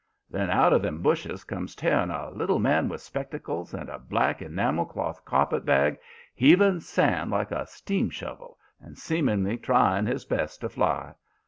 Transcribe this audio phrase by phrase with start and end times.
[0.31, 4.41] Then out of them bushes comes tearing a little man with spectacles and a black
[4.41, 5.99] enamel cloth carpetbag,
[6.33, 11.13] heaving sand like a steam shovel and seemingly trying his best to fly.